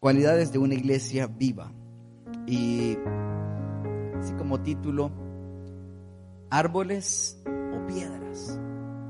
[0.00, 1.72] cualidades de una iglesia viva.
[2.46, 2.96] Y
[4.18, 5.10] así como título,
[6.50, 8.58] árboles o piedras.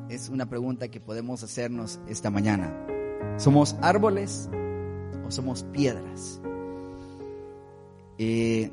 [0.09, 2.75] Es una pregunta que podemos hacernos esta mañana.
[3.37, 4.49] ¿Somos árboles
[5.27, 6.41] o somos piedras?
[8.17, 8.73] Eh,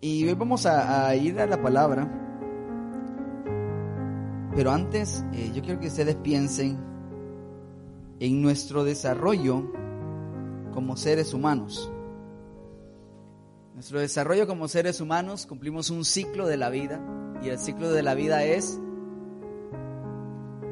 [0.00, 2.22] y hoy vamos a, ir a la palabra.
[4.54, 6.78] Pero antes, eh, yo quiero que ustedes piensen
[8.20, 9.70] en nuestro desarrollo
[10.76, 11.90] como seres humanos.
[13.72, 17.00] Nuestro desarrollo como seres humanos cumplimos un ciclo de la vida
[17.42, 18.78] y el ciclo de la vida es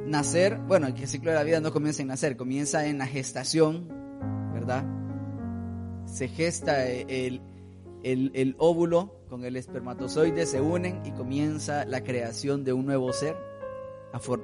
[0.05, 3.89] nacer, bueno, el ciclo de la vida no comienza en nacer, comienza en la gestación,
[4.53, 4.85] ¿verdad?
[6.05, 7.41] Se gesta el,
[8.03, 13.39] el, óvulo con el espermatozoide, se unen y comienza la creación de un nuevo ser,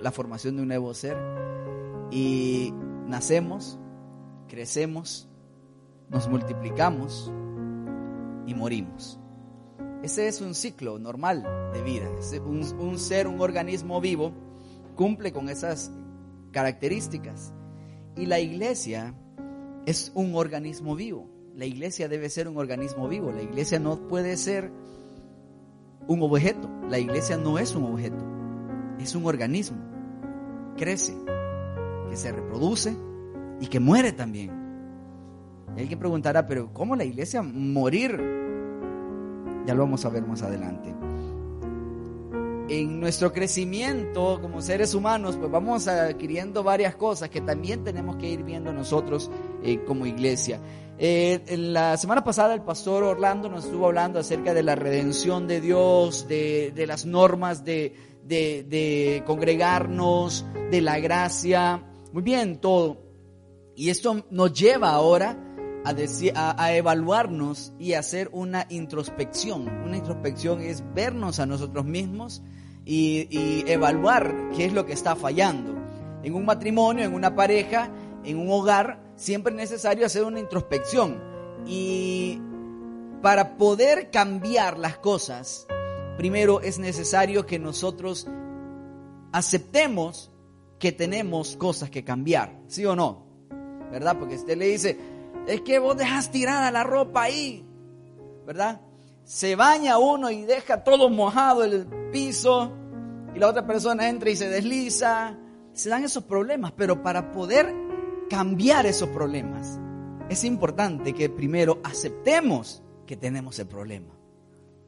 [0.00, 1.18] la formación de un nuevo ser.
[2.10, 2.72] Y
[3.06, 3.78] nacemos,
[4.48, 5.29] crecemos,
[6.10, 7.32] nos multiplicamos
[8.46, 9.18] y morimos.
[10.02, 12.08] Ese es un ciclo normal de vida.
[12.44, 14.32] Un, ser, un organismo vivo,
[14.96, 15.92] cumple con esas
[16.52, 17.52] características.
[18.16, 19.14] Y la iglesia
[19.86, 21.28] es un organismo vivo.
[21.54, 23.30] La iglesia debe ser un organismo vivo.
[23.30, 24.72] La iglesia no puede ser
[26.08, 26.68] un objeto.
[26.88, 28.24] La iglesia no es un objeto.
[28.98, 29.78] Es un organismo.
[30.76, 31.14] Crece,
[32.08, 32.96] que se reproduce
[33.60, 34.59] y que muere también.
[35.80, 38.10] Alguien preguntará, pero ¿cómo la iglesia morir?
[39.66, 40.94] Ya lo vamos a ver más adelante.
[42.68, 48.28] En nuestro crecimiento como seres humanos, pues vamos adquiriendo varias cosas que también tenemos que
[48.28, 49.30] ir viendo nosotros
[49.62, 50.60] eh, como iglesia.
[50.98, 55.48] Eh, en la semana pasada el pastor Orlando nos estuvo hablando acerca de la redención
[55.48, 61.82] de Dios, de, las normas de, de congregarnos, de la gracia.
[62.12, 63.10] Muy bien, todo.
[63.74, 65.49] Y esto nos lleva ahora
[65.84, 69.68] a, decir, a, evaluarnos y hacer una introspección.
[69.84, 72.42] Una introspección es vernos a nosotros mismos
[72.84, 75.74] y, y evaluar qué es lo que está fallando.
[76.22, 77.90] En un matrimonio, en una pareja,
[78.24, 81.22] en un hogar, siempre es necesario hacer una introspección.
[81.66, 82.40] Y
[83.22, 85.66] para poder cambiar las cosas,
[86.16, 88.26] primero es necesario que nosotros
[89.32, 90.30] aceptemos
[90.78, 93.26] que tenemos cosas que cambiar, ¿sí o no?
[93.90, 94.16] ¿Verdad?
[94.18, 94.98] Porque usted le dice,
[95.46, 97.64] es que vos dejas tirada la ropa ahí,
[98.46, 98.80] ¿verdad?
[99.24, 102.72] Se baña uno y deja todo mojado el piso
[103.34, 105.36] y la otra persona entra y se desliza.
[105.72, 107.72] Se dan esos problemas, pero para poder
[108.28, 109.78] cambiar esos problemas
[110.30, 114.14] es importante que primero aceptemos que tenemos el problema.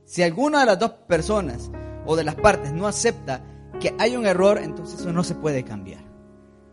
[0.05, 1.71] Si alguna de las dos personas
[2.07, 3.45] o de las partes no acepta
[3.81, 6.05] que hay un error, entonces eso no se puede cambiar.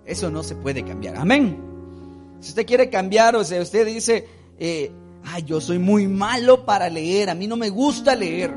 [0.06, 1.16] Eso no se puede cambiar.
[1.16, 1.69] Amén.
[2.40, 4.28] Si usted quiere cambiar, o sea, usted dice,
[4.58, 4.92] eh,
[5.26, 8.54] ay, yo soy muy malo para leer, a mí no me gusta leer.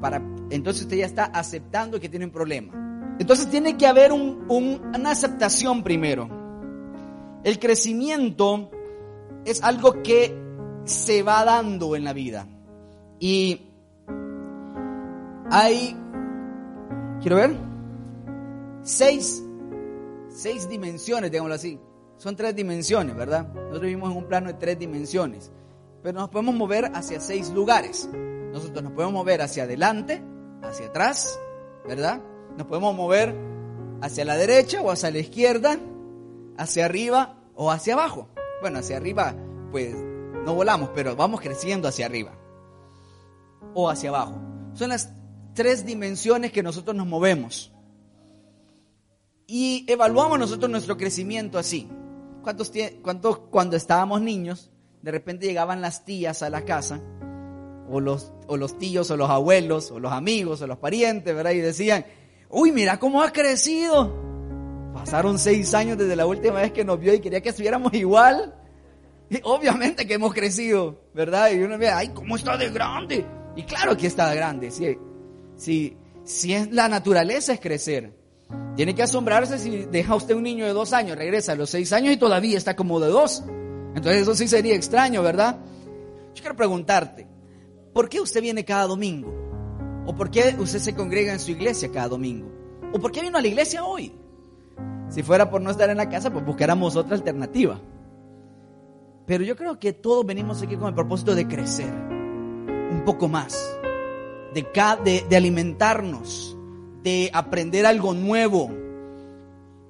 [0.00, 3.16] Para, entonces usted ya está aceptando que tiene un problema.
[3.18, 6.28] Entonces tiene que haber una aceptación primero.
[7.44, 8.70] El crecimiento
[9.44, 10.36] es algo que
[10.84, 12.46] se va dando en la vida.
[13.18, 13.62] Y
[15.50, 15.96] hay
[17.20, 17.56] Quiero ver.
[18.82, 19.42] Seis,
[20.28, 21.80] seis dimensiones, digámoslo así.
[22.18, 23.48] Son tres dimensiones, ¿verdad?
[23.52, 25.50] Nosotros vivimos en un plano de tres dimensiones.
[26.02, 28.08] Pero nos podemos mover hacia seis lugares.
[28.52, 30.22] Nosotros nos podemos mover hacia adelante,
[30.62, 31.38] hacia atrás,
[31.86, 32.22] ¿verdad?
[32.56, 33.34] Nos podemos mover
[34.00, 35.78] hacia la derecha o hacia la izquierda,
[36.56, 38.28] hacia arriba o hacia abajo.
[38.60, 39.34] Bueno, hacia arriba,
[39.70, 39.94] pues
[40.44, 42.32] no volamos, pero vamos creciendo hacia arriba
[43.74, 44.40] o hacia abajo.
[44.74, 45.10] Son las
[45.54, 47.72] tres dimensiones que nosotros nos movemos.
[49.46, 51.88] Y evaluamos nosotros nuestro crecimiento así.
[53.02, 54.70] ¿Cuántos, cuando estábamos niños,
[55.02, 57.00] de repente llegaban las tías a la casa,
[57.90, 61.50] o los, o los tíos, o los abuelos, o los amigos, o los parientes, ¿verdad?
[61.50, 62.06] Y decían,
[62.48, 64.14] uy, mira cómo ha crecido.
[64.94, 68.54] Pasaron seis años desde la última vez que nos vio y quería que estuviéramos igual.
[69.28, 71.50] Y obviamente que hemos crecido, ¿verdad?
[71.50, 73.26] Y uno ve, ay, ¿cómo está de grande?
[73.56, 74.96] Y claro que está de grande, sí.
[76.24, 78.15] Si, es la naturaleza es crecer.
[78.76, 81.92] Tiene que asombrarse si deja usted un niño de dos años, regresa a los seis
[81.92, 83.42] años y todavía está como de dos.
[83.94, 85.58] Entonces eso sí sería extraño, ¿verdad?
[86.34, 87.26] Yo quiero preguntarte,
[87.92, 89.34] ¿por qué usted viene cada domingo?
[90.06, 92.50] ¿O por qué usted se congrega en su iglesia cada domingo?
[92.92, 94.12] ¿O por qué vino a la iglesia hoy?
[95.08, 97.80] Si fuera por no estar en la casa, pues buscáramos otra alternativa.
[99.26, 103.76] Pero yo creo que todos venimos aquí con el propósito de crecer un poco más
[104.54, 106.55] de, alimentarnos,
[107.06, 108.68] de aprender algo nuevo.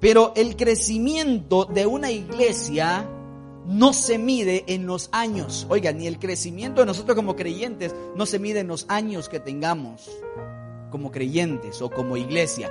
[0.00, 3.08] Pero el crecimiento de una iglesia
[3.66, 5.66] no se mide en los años.
[5.70, 9.40] Oiga, ni el crecimiento de nosotros como creyentes no se mide en los años que
[9.40, 10.10] tengamos
[10.90, 12.70] como creyentes o como iglesia.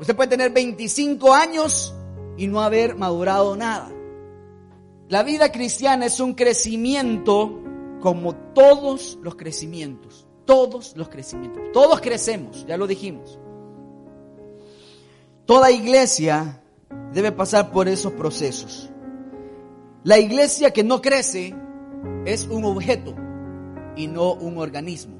[0.00, 1.94] Usted puede tener 25 años
[2.36, 3.92] y no haber madurado nada.
[5.08, 7.62] La vida cristiana es un crecimiento
[8.00, 10.26] como todos los crecimientos.
[10.46, 11.62] Todos los crecimientos.
[11.72, 13.38] Todos crecemos, ya lo dijimos.
[15.48, 16.60] Toda iglesia
[17.14, 18.90] debe pasar por esos procesos.
[20.04, 21.54] La iglesia que no crece
[22.26, 23.14] es un objeto
[23.96, 25.16] y no un organismo.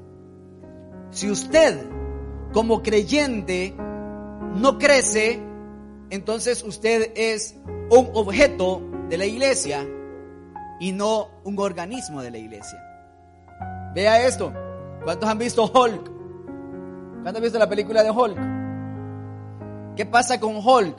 [1.09, 1.83] Si usted
[2.53, 3.73] como creyente
[4.53, 5.39] no crece,
[6.11, 7.55] entonces usted es
[7.89, 9.83] un objeto de la iglesia
[10.79, 12.79] y no un organismo de la iglesia.
[13.95, 14.53] Vea esto.
[15.03, 16.11] ¿Cuántos han visto Hulk?
[17.23, 18.48] ¿Cuántos han visto la película de Hulk?
[19.99, 20.95] ¿Qué pasa con Hulk?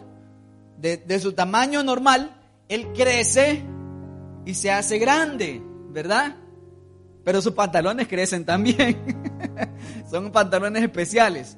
[0.76, 2.38] De, su tamaño normal,
[2.68, 3.64] él crece
[4.44, 6.36] y se hace grande, ¿verdad?
[7.24, 9.02] Pero sus pantalones crecen también.
[10.10, 11.56] Son pantalones especiales.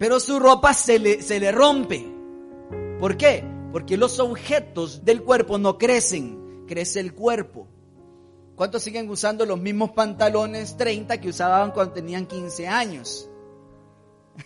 [0.00, 2.12] Pero su ropa se le, se le rompe.
[2.98, 3.44] ¿Por qué?
[3.70, 7.68] Porque los objetos del cuerpo no crecen, crece el cuerpo.
[8.56, 13.30] ¿Cuántos siguen usando los mismos pantalones 30 que usaban cuando tenían 15 años?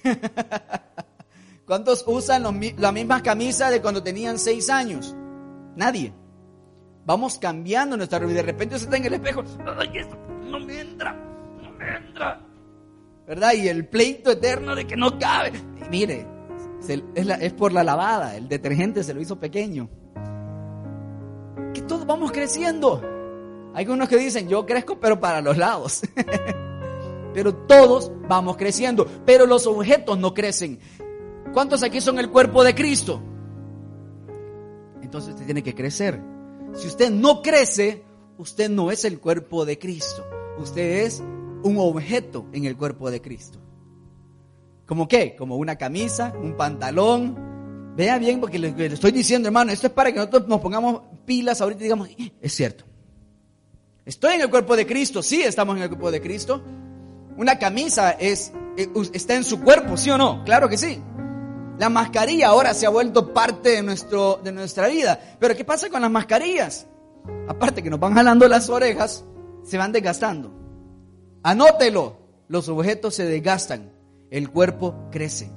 [1.67, 2.45] ¿Cuántos usan
[2.79, 5.17] la misma camisa de cuando tenían 6 años?
[5.75, 6.15] Nadie.
[7.05, 8.35] Vamos cambiando nuestra vida.
[8.35, 9.43] De repente usted está en el espejo.
[10.49, 12.41] No me entra, no me entra.
[13.27, 13.53] ¿Verdad?
[13.55, 15.53] Y el pleito eterno de que no cabe.
[15.91, 16.25] mire,
[17.15, 18.37] es, por la lavada.
[18.37, 19.89] El detergente se lo hizo pequeño.
[21.75, 23.03] Que todos vamos creciendo.
[23.75, 26.03] Hay unos que dicen, yo crezco, pero para los lados.
[27.35, 29.05] pero todos vamos creciendo.
[29.27, 30.79] Pero los objetos no crecen.
[31.52, 33.22] ¿Cuántos aquí son el cuerpo de Cristo?
[35.02, 36.20] Entonces usted tiene que crecer.
[36.75, 38.04] Si usted no crece,
[38.38, 40.26] usted no es el cuerpo de Cristo.
[40.58, 41.22] Usted es
[41.62, 43.58] un objeto en el cuerpo de Cristo.
[44.87, 45.34] ¿Como qué?
[45.37, 47.94] Como una camisa, un pantalón.
[47.96, 51.60] Vea bien porque le, estoy diciendo, hermano, esto es para que nosotros nos pongamos pilas
[51.60, 52.84] ahorita y digamos, eh, es cierto.
[54.04, 56.62] Estoy en el cuerpo de Cristo, sí estamos en el cuerpo de Cristo.
[57.37, 60.44] Una camisa es, eh, está en su cuerpo, ¿sí o no?
[60.44, 61.02] Claro que sí.
[61.78, 65.37] La mascarilla ahora se ha vuelto parte de, nuestro, de nuestra vida.
[65.38, 66.87] Pero ¿qué pasa con las mascarillas?
[67.49, 69.25] Aparte que nos van jalando las orejas,
[69.62, 70.52] se van desgastando.
[71.43, 72.25] Anótelo.
[72.49, 73.93] Los objetos se desgastan.
[74.31, 75.50] El cuerpo crece.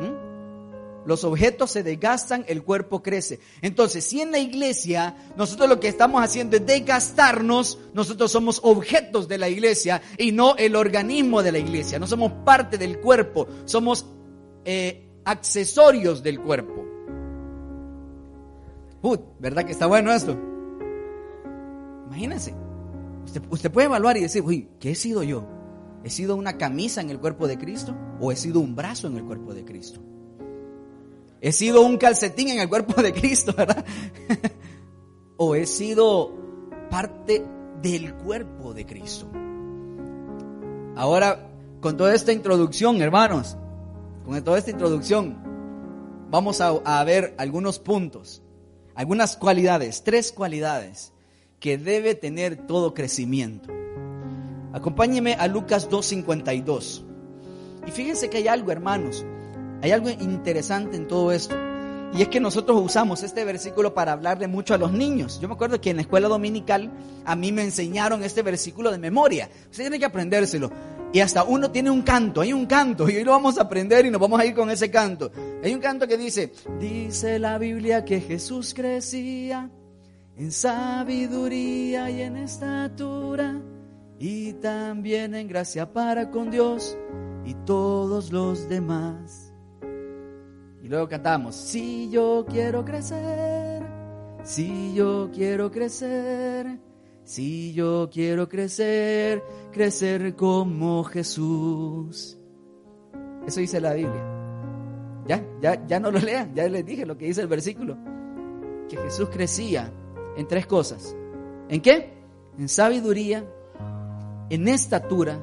[0.00, 1.06] ¿Mm?
[1.06, 3.40] Los objetos se desgastan, el cuerpo crece.
[3.62, 9.28] Entonces, si en la iglesia nosotros lo que estamos haciendo es desgastarnos, nosotros somos objetos
[9.28, 11.98] de la iglesia y no el organismo de la iglesia.
[11.98, 14.06] No somos parte del cuerpo, somos
[14.64, 16.84] eh, accesorios del cuerpo.
[19.38, 20.36] ¿verdad que está bueno esto?
[22.06, 22.54] Imagínense.
[23.26, 25.46] Usted, usted puede evaluar y decir, uy, ¿qué he sido yo?
[26.04, 29.16] ¿He sido una camisa en el cuerpo de Cristo o he sido un brazo en
[29.16, 30.00] el cuerpo de Cristo?
[31.40, 33.84] ¿He sido un calcetín en el cuerpo de Cristo, verdad?
[35.36, 36.32] ¿O he sido
[36.90, 37.44] parte
[37.82, 39.26] del cuerpo de Cristo?
[40.96, 41.50] Ahora,
[41.80, 43.58] con toda esta introducción, hermanos,
[44.24, 45.36] con toda esta introducción,
[46.30, 48.42] vamos a, ver algunos puntos,
[48.94, 51.12] algunas cualidades, tres cualidades
[51.60, 53.72] que debe tener todo crecimiento.
[54.72, 57.04] Acompáñeme a Lucas 2.52.
[57.86, 59.24] Y fíjense que hay algo, hermanos,
[59.82, 61.54] hay algo interesante en todo esto.
[62.16, 65.40] Y es que nosotros usamos este versículo para hablarle mucho a los niños.
[65.40, 66.92] Yo me acuerdo que en la escuela dominical
[67.24, 69.50] a mí me enseñaron este versículo de memoria.
[69.68, 70.70] Usted tiene que aprendérselo.
[71.14, 74.04] Y hasta uno tiene un canto, hay un canto, y hoy lo vamos a aprender
[74.04, 75.30] y nos vamos a ir con ese canto.
[75.62, 79.70] Hay un canto que dice, dice la Biblia que Jesús crecía
[80.36, 83.62] en sabiduría y en estatura,
[84.18, 86.98] y también en gracia para con Dios
[87.44, 89.54] y todos los demás.
[90.82, 93.84] Y luego cantamos, si yo quiero crecer,
[94.42, 96.80] si yo quiero crecer
[97.24, 102.38] si yo quiero crecer, crecer como Jesús.
[103.46, 104.22] Eso dice la Biblia.
[105.26, 107.96] Ya, ya, ya no lo lean, ya les dije lo que dice el versículo.
[108.88, 109.90] Que Jesús crecía
[110.36, 111.16] en tres cosas.
[111.68, 112.12] ¿En qué?
[112.58, 113.44] En sabiduría,
[114.50, 115.40] en estatura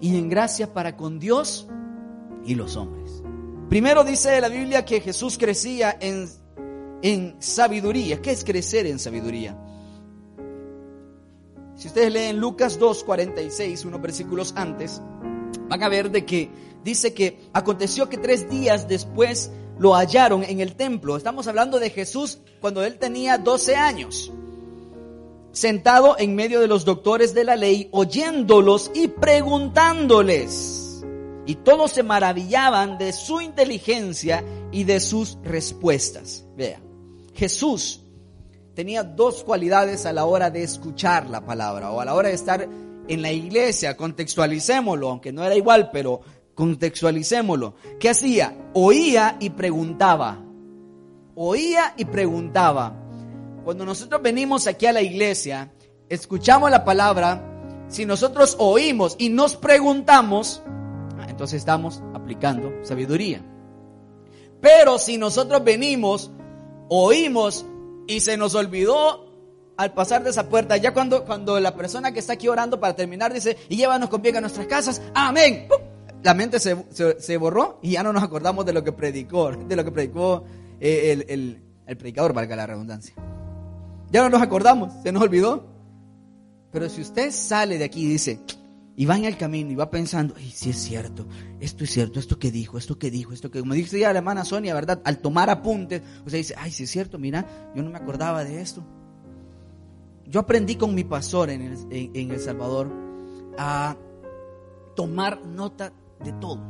[0.00, 1.68] y en gracia para con Dios
[2.44, 3.22] y los hombres.
[3.68, 6.28] Primero dice la Biblia que Jesús crecía en,
[7.02, 8.20] en sabiduría.
[8.20, 9.56] ¿Qué es crecer en sabiduría?
[11.84, 15.02] Si ustedes leen Lucas 2, 46, unos versículos antes,
[15.68, 16.48] van a ver de que
[16.82, 21.14] dice que aconteció que tres días después lo hallaron en el templo.
[21.14, 24.32] Estamos hablando de Jesús cuando él tenía 12 años,
[25.52, 31.04] sentado en medio de los doctores de la ley, oyéndolos y preguntándoles.
[31.44, 36.46] Y todos se maravillaban de su inteligencia y de sus respuestas.
[36.56, 36.80] Vea,
[37.34, 38.03] Jesús
[38.74, 42.34] tenía dos cualidades a la hora de escuchar la palabra o a la hora de
[42.34, 42.68] estar
[43.06, 46.20] en la iglesia, contextualicémoslo, aunque no era igual, pero
[46.54, 47.74] contextualicémoslo.
[48.00, 48.56] ¿Qué hacía?
[48.72, 50.42] Oía y preguntaba.
[51.34, 52.94] Oía y preguntaba.
[53.64, 55.72] Cuando nosotros venimos aquí a la iglesia,
[56.08, 60.62] escuchamos la palabra, si nosotros oímos y nos preguntamos,
[61.28, 63.44] entonces estamos aplicando sabiduría.
[64.60, 66.30] Pero si nosotros venimos,
[66.88, 67.66] oímos
[68.06, 69.32] y se nos olvidó
[69.76, 72.94] al pasar de esa puerta, ya cuando, cuando la persona que está aquí orando para
[72.94, 75.68] terminar dice, y llévanos con bien a nuestras casas, amén.
[76.22, 79.84] La mente se, borró y ya no nos acordamos de lo que predicó, de lo
[79.84, 80.44] que predicó
[80.80, 83.14] eh, el, el, el predicador, valga la redundancia.
[84.10, 85.66] Ya no nos acordamos, se nos olvidó.
[86.70, 88.40] Pero si usted sale de aquí y dice,
[88.96, 91.26] y va en el camino y va pensando, ay, sí es cierto,
[91.60, 94.18] esto es cierto, esto que dijo, esto que dijo, esto que, como dice ya la
[94.18, 95.00] hermana Sonia, ¿verdad?
[95.04, 98.60] Al tomar apuntes, usted dice, ay, sí es cierto, mira, yo no me acordaba de
[98.60, 98.84] esto.
[100.26, 102.90] Yo aprendí con mi pastor en El, Salvador
[103.58, 103.96] a
[104.96, 106.60] tomar nota de todo.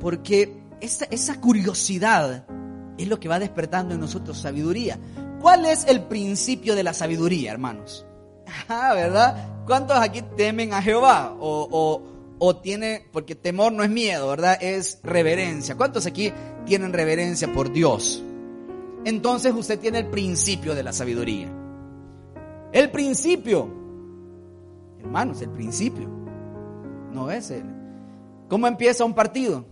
[0.00, 2.46] Porque esa, esa curiosidad
[2.98, 4.98] es lo que va despertando en nosotros sabiduría.
[5.40, 8.06] ¿Cuál es el principio de la sabiduría, hermanos?
[8.68, 9.64] Ah, ¿verdad?
[9.66, 11.36] ¿Cuántos aquí temen a Jehová?
[11.40, 12.02] O,
[12.38, 14.58] o, tiene, porque temor no es miedo, ¿verdad?
[14.60, 15.76] Es reverencia.
[15.76, 16.32] ¿Cuántos aquí
[16.64, 18.22] tienen reverencia por Dios?
[19.04, 21.48] Entonces usted tiene el principio de la sabiduría.
[22.72, 23.68] El principio.
[25.00, 26.08] Hermanos, el principio.
[27.12, 27.64] No es el.
[28.48, 29.64] ¿Cómo empieza un partido?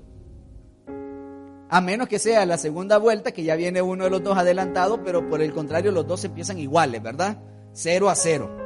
[1.69, 5.03] A menos que sea la segunda vuelta, que ya viene uno de los dos adelantado,
[5.03, 7.39] pero por el contrario los dos empiezan iguales, ¿verdad?
[7.73, 8.64] Cero a cero.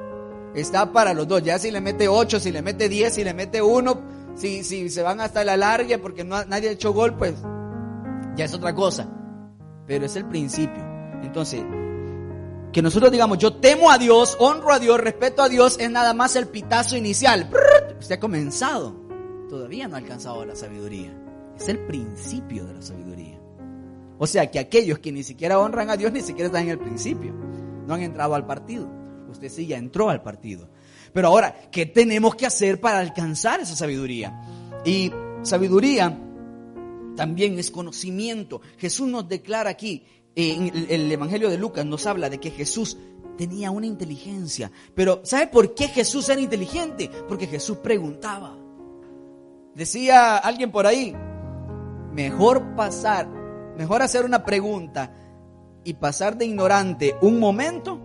[0.54, 1.42] Está para los dos.
[1.42, 4.00] Ya si le mete ocho, si le mete diez, si le mete uno,
[4.34, 7.34] si, si se van hasta la larga porque no, nadie ha hecho gol, pues
[8.36, 9.08] ya es otra cosa.
[9.86, 10.82] Pero es el principio.
[11.22, 11.62] Entonces,
[12.72, 16.14] que nosotros digamos, yo temo a Dios, honro a Dios, respeto a Dios, es nada
[16.14, 17.50] más el pitazo inicial.
[17.98, 18.94] Usted ha comenzado,
[19.48, 21.12] todavía no ha alcanzado la sabiduría.
[21.58, 23.40] Es el principio de la sabiduría.
[24.18, 26.78] O sea que aquellos que ni siquiera honran a Dios ni siquiera están en el
[26.78, 27.32] principio,
[27.86, 28.88] no han entrado al partido.
[29.28, 30.68] Usted sí ya entró al partido.
[31.12, 34.40] Pero ahora, ¿qué tenemos que hacer para alcanzar esa sabiduría?
[34.84, 36.18] Y sabiduría
[37.16, 38.60] también es conocimiento.
[38.76, 40.04] Jesús nos declara aquí,
[40.34, 42.96] en el Evangelio de Lucas nos habla de que Jesús
[43.36, 44.70] tenía una inteligencia.
[44.94, 47.10] Pero ¿sabe por qué Jesús era inteligente?
[47.28, 48.56] Porque Jesús preguntaba.
[49.74, 51.14] Decía alguien por ahí,
[52.12, 53.28] mejor pasar,
[53.76, 55.14] mejor hacer una pregunta
[55.84, 58.00] y pasar de ignorante un momento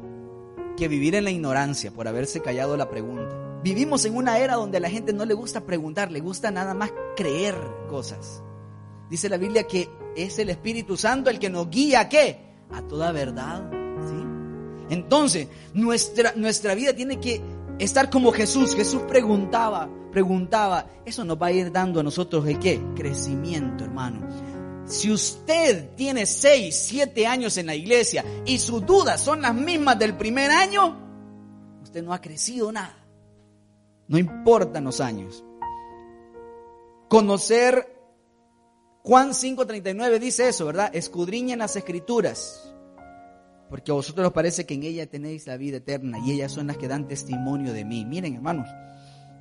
[0.76, 3.60] que vivir en la ignorancia por haberse callado la pregunta.
[3.64, 6.74] Vivimos en una era donde a la gente no le gusta preguntar, le gusta nada
[6.74, 7.56] más creer
[7.90, 8.44] cosas.
[9.10, 12.40] Dice la Biblia que es el Espíritu Santo el que nos guía a qué?
[12.72, 13.70] A toda verdad.
[13.72, 14.94] ¿sí?
[14.94, 17.42] Entonces, nuestra, nuestra vida tiene que
[17.80, 18.76] estar como Jesús.
[18.76, 20.88] Jesús preguntaba, preguntaba.
[21.06, 22.82] Eso nos va a ir dando a nosotros el qué?
[22.96, 24.28] Crecimiento, hermano.
[24.86, 29.98] Si usted tiene 6, 7 años en la iglesia y sus dudas son las mismas
[29.98, 30.98] del primer año,
[31.82, 32.98] usted no ha crecido nada.
[34.08, 35.44] No importan los años.
[37.08, 37.94] Conocer
[39.04, 40.90] Juan 5:39 dice eso, ¿verdad?
[40.96, 42.74] Escudriñen las escrituras,
[43.70, 46.68] porque a vosotros os parece que en ella tenéis la vida eterna y ellas son
[46.68, 48.06] las que dan testimonio de mí.
[48.06, 48.70] Miren, hermanos,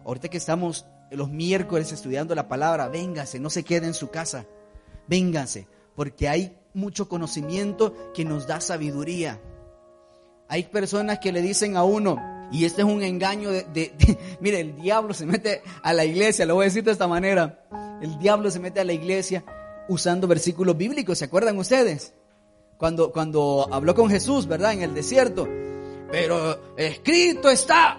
[0.04, 4.46] ahorita que estamos los miércoles estudiando la palabra, véngase, no se quede en su casa,
[5.06, 9.40] vénganse, porque hay mucho conocimiento que nos da sabiduría.
[10.48, 12.18] Hay personas que le dicen a uno,
[12.50, 13.92] y este es un engaño de,
[14.40, 17.64] mire, el diablo se mete a la iglesia, lo voy a decir de esta manera,
[18.02, 19.44] el diablo se mete a la iglesia
[19.88, 22.14] usando versículos bíblicos, ¿se acuerdan ustedes?
[22.76, 24.72] Cuando, cuando habló con Jesús, ¿verdad?
[24.72, 25.48] En el desierto.
[26.10, 27.98] Pero escrito está.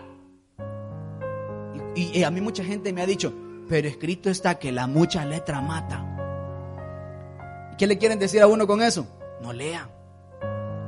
[1.96, 3.34] Y, a mí mucha gente me ha dicho,
[3.70, 6.13] pero escrito está que la mucha letra mata.
[7.74, 9.08] ¿Y qué le quieren decir a uno con eso?
[9.42, 9.90] No lea,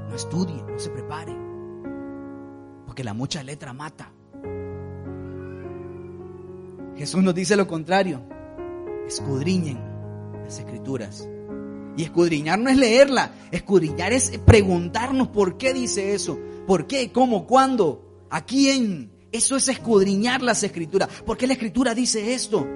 [0.07, 1.35] no estudie, no se prepare.
[2.85, 4.11] Porque la mucha letra mata.
[6.95, 8.21] Jesús nos dice lo contrario
[9.07, 9.79] escudriñen
[10.43, 11.27] las escrituras.
[11.97, 16.37] Y escudriñar no es leerla, escudriñar es preguntarnos por qué dice eso,
[16.67, 19.11] por qué, cómo, cuándo, a quién.
[19.31, 21.09] Eso es escudriñar las escrituras.
[21.25, 22.67] ¿Por qué la escritura dice esto?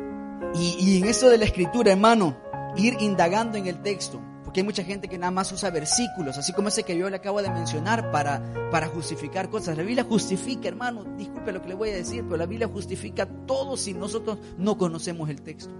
[0.55, 4.21] Y, y en eso de la escritura, hermano, ir indagando en el texto.
[4.43, 7.17] Porque hay mucha gente que nada más usa versículos, así como ese que yo le
[7.17, 9.77] acabo de mencionar, para, para justificar cosas.
[9.77, 13.27] La Biblia justifica, hermano, disculpe lo que le voy a decir, pero la Biblia justifica
[13.45, 15.71] todo si nosotros no conocemos el texto.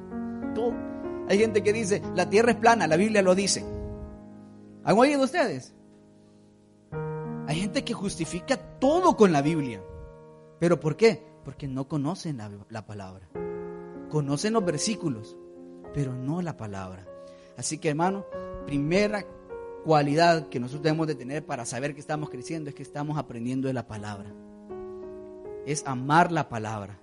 [0.54, 0.76] Todo.
[1.28, 3.66] Hay gente que dice, la tierra es plana, la Biblia lo dice.
[4.84, 5.74] ¿Han oído ustedes?
[7.48, 9.82] Hay gente que justifica todo con la Biblia.
[10.60, 11.24] ¿Pero por qué?
[11.44, 13.28] Porque no conocen la, la palabra.
[14.10, 15.36] Conocen los versículos,
[15.94, 17.06] pero no la palabra.
[17.58, 18.26] Así que hermano,
[18.66, 19.26] primera
[19.84, 23.68] cualidad que nosotros debemos de tener para saber que estamos creciendo es que estamos aprendiendo
[23.68, 24.34] de la palabra.
[25.66, 27.00] Es amar la palabra.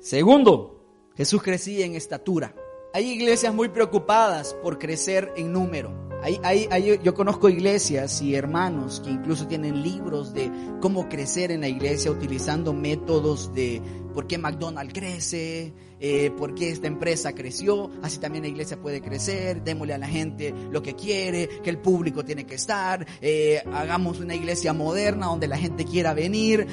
[0.00, 0.84] Segundo,
[1.16, 2.54] Jesús crecía en estatura.
[2.94, 6.01] Hay iglesias muy preocupadas por crecer en número.
[6.22, 11.68] Hay, yo conozco iglesias y hermanos que incluso tienen libros de cómo crecer en la
[11.68, 13.82] iglesia utilizando métodos de
[14.14, 19.00] por qué McDonald's crece, eh, por qué esta empresa creció, así también la iglesia puede
[19.00, 23.60] crecer, démosle a la gente lo que quiere, que el público tiene que estar, eh,
[23.72, 26.68] hagamos una iglesia moderna donde la gente quiera venir,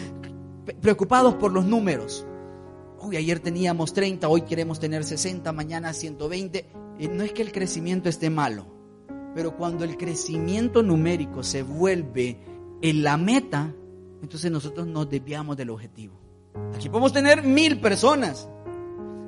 [0.79, 2.23] preocupados por los números.
[3.01, 6.67] Uy, ayer teníamos 30, hoy queremos tener 60, mañana 120.
[6.99, 8.78] Eh, no es que el crecimiento esté malo
[9.39, 12.37] pero cuando el crecimiento numérico se vuelve
[12.81, 13.73] en la meta,
[14.21, 16.19] entonces nosotros nos desviamos del objetivo.
[16.75, 18.49] Aquí podemos tener mil personas.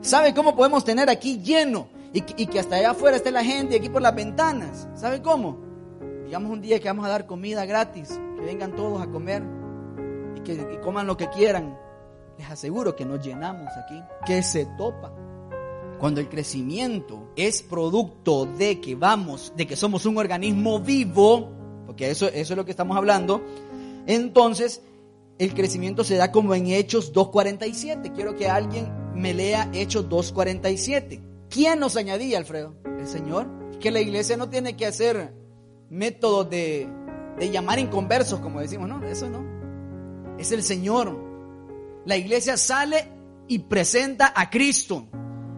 [0.02, 1.88] ¿Sabe cómo podemos tener aquí lleno?
[2.12, 4.90] Y que, hasta allá afuera esté la gente, aquí por las ventanas.
[4.96, 5.62] ¿Sabe cómo?
[6.26, 9.42] Digamos un día que vamos a dar comida gratis, que vengan todos a comer
[10.36, 11.80] y que y coman lo que quieran.
[12.38, 15.14] Les aseguro que nos llenamos aquí, que se topa.
[16.02, 21.52] Cuando el crecimiento es producto de que vamos, de que somos un organismo vivo,
[21.86, 23.40] porque eso, es lo que estamos hablando,
[24.08, 24.82] entonces
[25.38, 28.14] el crecimiento se da como en Hechos 2.47.
[28.16, 31.22] Quiero que alguien me lea Hechos 2.47.
[31.52, 32.74] ¿Quién nos añadía, Alfredo?
[33.00, 33.48] El Señor.
[33.80, 35.36] Que la iglesia no tiene que hacer
[35.92, 36.90] métodos de,
[37.38, 39.46] de llamar inconversos, como decimos, no, eso no.
[40.40, 41.16] Es el Señor.
[42.08, 43.08] La iglesia sale
[43.48, 45.08] y presenta a Cristo.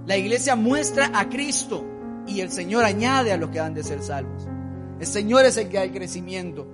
[0.05, 1.85] La iglesia muestra a Cristo
[2.27, 4.47] y el Señor añade a los que han de ser salvos.
[4.99, 6.67] El Señor es el que da el crecimiento.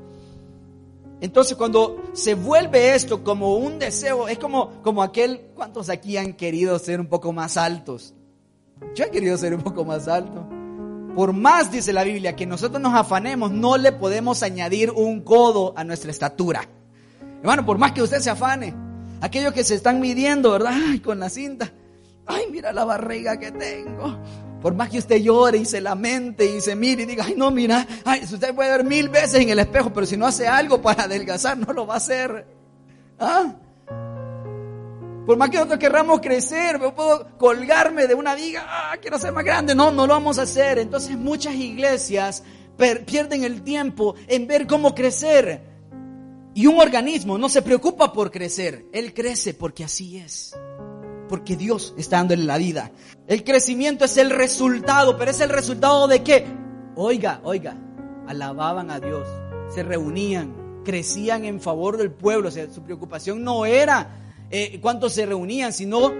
[1.21, 6.33] Entonces cuando se vuelve esto como un deseo, es como, como aquel, ¿cuántos aquí han
[6.33, 8.15] querido ser un poco más altos?
[8.95, 10.47] Yo he querido ser un poco más alto.
[11.15, 15.73] Por más, dice la Biblia, que nosotros nos afanemos, no le podemos añadir un codo
[15.75, 16.67] a nuestra estatura.
[17.41, 18.73] Hermano, por más que usted se afane,
[19.21, 20.73] aquellos que se están midiendo, ¿verdad?
[20.73, 21.71] Ay, con la cinta
[22.29, 24.17] ay, mira la barriga que tengo.
[24.61, 27.49] Por más que usted llore y se lamente y se mire y diga, ay, no,
[27.49, 30.81] mira, ay, usted puede ver mil veces en el espejo, pero si no hace algo
[30.81, 32.45] para adelgazar, no lo va a hacer.
[33.19, 33.55] ¿Ah?
[35.25, 39.31] Por más que nosotros querramos crecer, yo puedo colgarme de una viga, ah, quiero ser
[39.31, 39.75] más grande.
[39.75, 40.79] No, no lo vamos a hacer.
[40.79, 42.43] Entonces muchas iglesias
[43.05, 45.63] pierden el tiempo en ver cómo crecer.
[46.53, 50.53] Y un organismo no se preocupa por crecer, él crece porque así es
[51.29, 52.91] porque Dios está dándole la vida.
[53.27, 56.45] El crecimiento es el resultado, pero es el resultado de qué?
[56.95, 57.77] Oiga, oiga,
[58.27, 59.25] alababan a Dios,
[59.73, 62.49] se reunían, crecían en favor del pueblo.
[62.49, 64.09] O sea, su preocupación no era
[64.49, 66.11] eh, cuántos se reunían, sino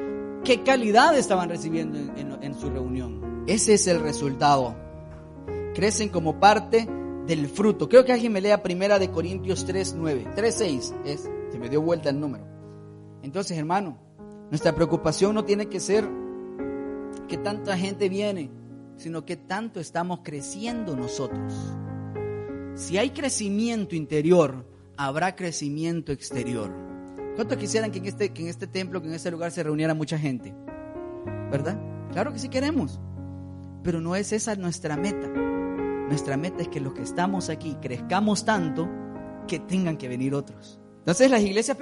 [0.45, 3.43] qué calidad estaban recibiendo en, en su reunión.
[3.47, 4.75] Ese es el resultado.
[5.73, 6.87] Crecen como parte
[7.25, 7.89] del fruto.
[7.89, 10.27] Creo que alguien me lea primera de Corintios 3, 9.
[10.35, 12.45] 3, 6 es, se me dio vuelta el número.
[13.21, 13.97] Entonces, hermano,
[14.49, 16.07] nuestra preocupación no tiene que ser
[17.27, 18.51] que tanta gente viene,
[18.97, 21.53] sino que tanto estamos creciendo nosotros.
[22.75, 24.65] Si hay crecimiento interior,
[24.97, 26.71] habrá crecimiento exterior.
[27.35, 29.93] ¿Cuánto quisieran que en este, que en este templo, que en este lugar se reuniera
[29.93, 30.53] mucha gente?
[31.51, 31.79] ¿Verdad?
[32.11, 32.99] Claro que sí queremos.
[33.83, 35.27] Pero no es esa nuestra meta.
[35.27, 38.89] Nuestra meta es que los que estamos aquí crezcamos tanto
[39.47, 40.81] que tengan que venir otros.
[41.09, 41.75] Entonces las iglesias,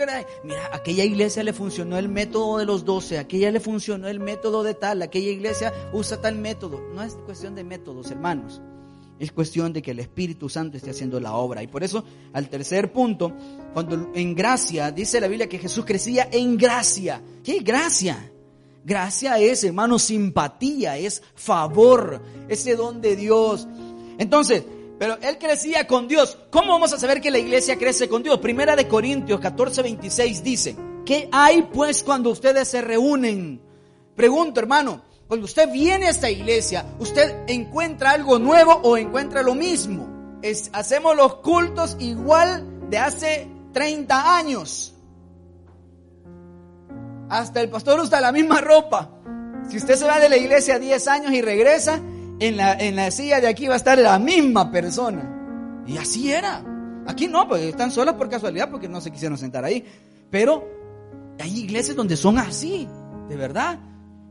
[0.45, 4.63] mira, aquella iglesia le funcionó el método de los doce, aquella le funcionó el método
[4.63, 6.79] de tal, aquella iglesia usa tal método.
[6.93, 8.61] No es cuestión de métodos, hermanos.
[9.19, 11.61] Es cuestión de que el Espíritu Santo esté haciendo la obra.
[11.61, 13.33] Y por eso, al tercer punto,
[13.73, 17.21] cuando en gracia, dice la Biblia que Jesús crecía en gracia.
[17.43, 18.31] ¿Qué gracia?
[18.85, 23.67] Gracia es, hermano, simpatía, es favor, ese don de Dios.
[24.19, 24.63] Entonces,
[24.99, 26.38] pero él crecía con Dios.
[26.49, 28.39] ¿Cómo vamos a saber que la iglesia crece con Dios?
[28.39, 33.62] Primera de Corintios 14, 26 dice, ¿qué hay pues cuando ustedes se reúnen?
[34.15, 39.53] Pregunto, hermano, cuando usted viene a esta iglesia, ¿usted encuentra algo nuevo o encuentra lo
[39.53, 40.07] mismo?
[40.71, 44.95] Hacemos los cultos igual de hace 30 años.
[47.29, 49.12] Hasta el pastor usa la misma ropa.
[49.69, 52.01] Si usted se va de la iglesia 10 años y regresa,
[52.39, 55.84] en la, en la silla de aquí va a estar la misma persona.
[55.88, 56.63] Y así era.
[57.08, 59.84] Aquí no, porque están solas por casualidad, porque no se quisieron sentar ahí.
[60.30, 60.67] Pero
[61.39, 62.88] hay iglesias donde son así,
[63.30, 63.80] de verdad.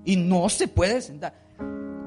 [0.04, 1.34] Y no se puede sentar.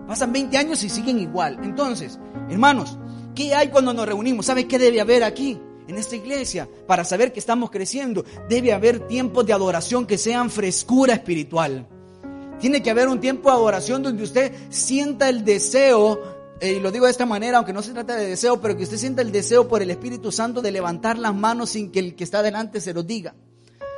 [0.08, 1.60] Pasan 20 años y siguen igual.
[1.64, 2.98] Entonces, hermanos,
[3.36, 4.46] ¿qué hay cuando nos reunimos?
[4.46, 5.60] ¿Sabe qué debe haber aquí?
[5.88, 10.52] En esta iglesia, para saber que estamos creciendo, debe haber tiempos de adoración que sean
[10.52, 11.88] frescura espiritual.
[12.60, 16.20] Tiene que haber un tiempo de adoración donde usted sienta el deseo,
[16.60, 18.84] eh, y lo digo de esta manera, aunque no se trata de deseo, pero que
[18.84, 22.16] usted sienta el deseo por el Espíritu Santo de levantar las manos sin que el
[22.16, 23.36] que está delante se lo diga.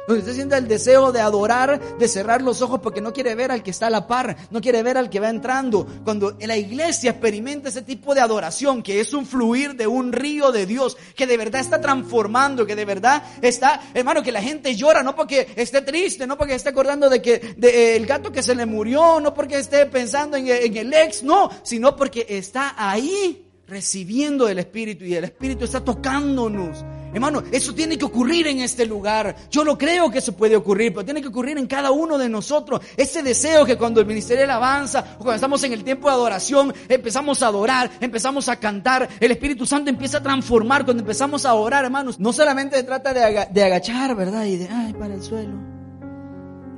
[0.07, 3.51] Donde usted sienta el deseo de adorar, de cerrar los ojos porque no quiere ver
[3.51, 5.85] al que está a la par, no quiere ver al que va entrando.
[6.03, 10.51] Cuando la iglesia experimenta ese tipo de adoración, que es un fluir de un río
[10.51, 14.75] de Dios, que de verdad está transformando, que de verdad está, hermano, que la gente
[14.75, 18.43] llora, no porque esté triste, no porque esté acordando de que de, el gato que
[18.43, 22.73] se le murió, no porque esté pensando en, en el ex, no, sino porque está
[22.77, 26.83] ahí recibiendo el Espíritu y el Espíritu está tocándonos.
[27.13, 29.35] Hermano, eso tiene que ocurrir en este lugar.
[29.49, 32.29] Yo no creo que eso puede ocurrir, pero tiene que ocurrir en cada uno de
[32.29, 32.81] nosotros.
[32.95, 37.43] Ese deseo que cuando el ministerio avanza cuando estamos en el tiempo de adoración, empezamos
[37.43, 41.85] a adorar, empezamos a cantar, el Espíritu Santo empieza a transformar cuando empezamos a orar,
[41.85, 42.19] hermanos.
[42.19, 44.45] No solamente se trata de, de agachar, ¿verdad?
[44.45, 45.53] Y de, ay, para el suelo.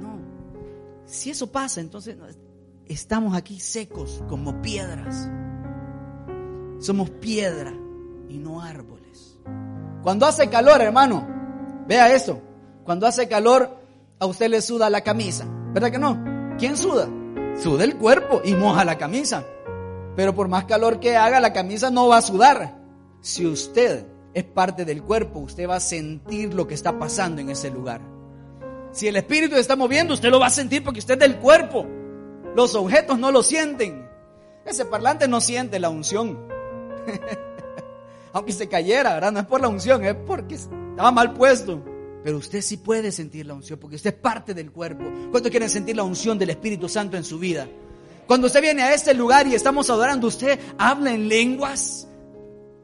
[0.01, 0.19] No.
[1.05, 2.17] Si eso pasa, entonces
[2.85, 5.29] estamos aquí secos como piedras.
[6.79, 7.73] Somos piedra
[8.29, 9.02] y no árboles.
[10.03, 11.25] Cuando hace calor, hermano,
[11.87, 12.41] vea eso.
[12.83, 13.77] Cuando hace calor,
[14.19, 15.45] a usted le suda la camisa.
[15.73, 16.55] ¿Verdad que no?
[16.57, 17.07] ¿Quién suda?
[17.61, 19.45] Suda el cuerpo y moja la camisa.
[20.15, 22.77] Pero por más calor que haga, la camisa no va a sudar.
[23.21, 27.49] Si usted es parte del cuerpo, usted va a sentir lo que está pasando en
[27.49, 28.01] ese lugar.
[28.91, 31.87] Si el espíritu está moviendo, usted lo va a sentir porque usted es del cuerpo.
[32.55, 34.07] Los objetos no lo sienten.
[34.65, 36.47] Ese parlante no siente la unción.
[38.33, 39.31] Aunque se cayera, ¿verdad?
[39.31, 41.81] No es por la unción, es porque estaba mal puesto.
[42.23, 45.03] Pero usted sí puede sentir la unción porque usted es parte del cuerpo.
[45.29, 47.67] ¿Cuánto quieren sentir la unción del Espíritu Santo en su vida?
[48.25, 52.07] Cuando usted viene a este lugar y estamos adorando, usted habla en lenguas,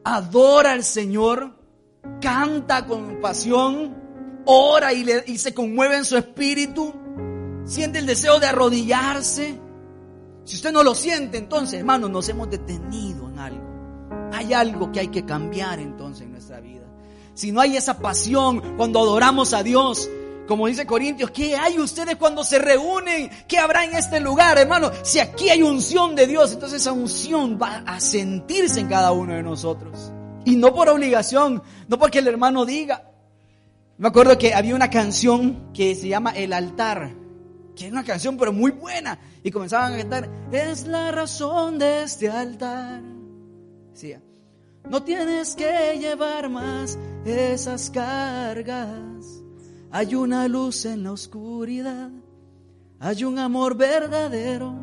[0.04, 1.56] adora al Señor,
[2.20, 3.96] canta con pasión,
[4.44, 6.92] ora y, y se conmueve en su espíritu,
[7.64, 9.58] siente el deseo de arrodillarse.
[10.44, 13.29] Si usted no lo siente, entonces, hermano, nos hemos detenido.
[14.40, 16.86] Hay algo que hay que cambiar entonces en nuestra vida.
[17.34, 20.08] Si no hay esa pasión cuando adoramos a Dios,
[20.48, 23.30] como dice Corintios, ¿qué hay ustedes cuando se reúnen?
[23.46, 24.92] ¿Qué habrá en este lugar, hermano?
[25.02, 29.34] Si aquí hay unción de Dios, entonces esa unción va a sentirse en cada uno
[29.34, 30.10] de nosotros.
[30.46, 33.10] Y no por obligación, no porque el hermano diga.
[33.98, 37.12] Me acuerdo que había una canción que se llama El altar,
[37.76, 39.18] que es una canción pero muy buena.
[39.44, 43.02] Y comenzaban a cantar, es la razón de este altar
[44.88, 49.42] no tienes que llevar más esas cargas.
[49.90, 52.10] Hay una luz en la oscuridad.
[52.98, 54.74] Hay un amor verdadero.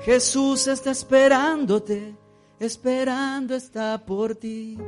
[0.00, 2.16] Jesús está esperándote.
[2.58, 4.78] Esperando está por ti.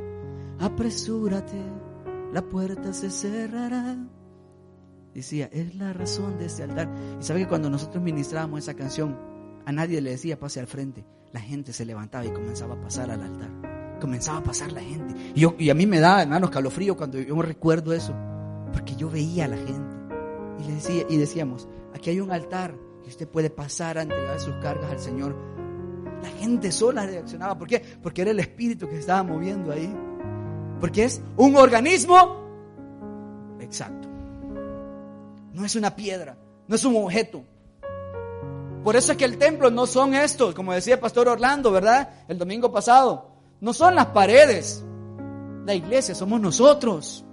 [0.59, 1.61] Apresúrate.
[2.33, 3.97] La puerta se cerrará.
[5.13, 6.89] Decía, es la razón de este altar.
[7.19, 9.17] Y sabe que cuando nosotros ministrábamos esa canción,
[9.65, 13.11] a nadie le decía pase al frente la gente se levantaba y comenzaba a pasar
[13.11, 13.76] al altar.
[13.99, 15.15] Comenzaba a pasar la gente.
[15.35, 18.13] Y, yo, y a mí me da, hermanos, calofrío cuando yo recuerdo eso.
[18.71, 19.95] Porque yo veía a la gente.
[20.59, 24.39] Y, le decía, y decíamos, aquí hay un altar que usted puede pasar a entregar
[24.39, 25.35] sus cargas al Señor.
[26.21, 27.57] La gente sola reaccionaba.
[27.57, 27.81] ¿Por qué?
[28.01, 29.93] Porque era el Espíritu que se estaba moviendo ahí.
[30.79, 32.45] Porque es un organismo
[33.59, 34.07] exacto.
[35.53, 37.43] No es una piedra, no es un objeto,
[38.87, 42.09] por eso es que el templo no son estos, como decía el pastor Orlando, ¿verdad?
[42.29, 43.26] El domingo pasado.
[43.61, 44.83] No son las paredes.
[45.65, 47.25] La iglesia somos nosotros.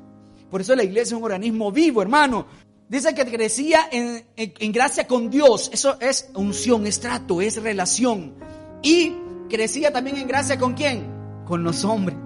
[0.51, 2.47] Por eso la iglesia es un organismo vivo, hermano.
[2.89, 5.71] Dice que crecía en, en, gracia con Dios.
[5.73, 8.35] Eso es unción, es trato, es relación.
[8.83, 9.15] Y
[9.49, 11.07] crecía también en gracia con quién?
[11.47, 12.17] Con los hombres.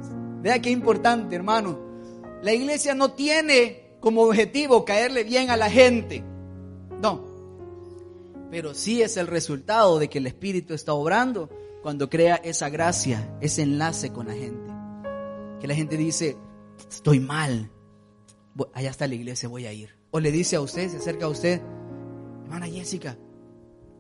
[0.43, 1.79] Vea qué importante, hermano.
[2.43, 6.23] La iglesia no tiene como objetivo caerle bien a la gente.
[7.01, 7.29] No,
[8.51, 11.51] pero sí es el resultado de que el Espíritu está obrando
[11.83, 14.73] cuando crea esa gracia, ese enlace con la gente.
[15.61, 16.37] Que la gente dice,
[16.91, 17.71] estoy mal,
[18.73, 19.91] allá está la iglesia, voy a ir.
[20.11, 21.61] O le dice a usted, se acerca a usted,
[22.45, 23.19] hermana Jessica,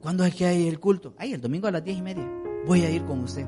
[0.00, 1.14] ¿cuándo es que hay el culto?
[1.18, 2.26] Ay, el domingo a las diez y media,
[2.66, 3.46] voy a ir con usted.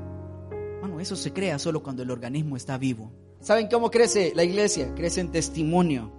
[0.80, 3.12] Bueno, eso se crea solo cuando el organismo está vivo.
[3.40, 4.94] ¿Saben cómo crece la iglesia?
[4.94, 6.12] Crece en testimonio.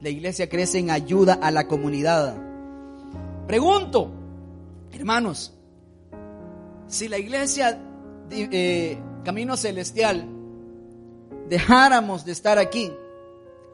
[0.00, 2.36] La iglesia crece en ayuda a la comunidad.
[3.46, 4.10] Pregunto,
[4.92, 5.54] hermanos,
[6.86, 7.80] si la iglesia
[8.30, 10.28] eh, camino celestial,
[11.48, 12.90] dejáramos de estar aquí,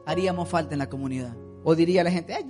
[0.06, 1.36] haríamos falta en la comunidad.
[1.62, 2.46] O diría la gente, Ay,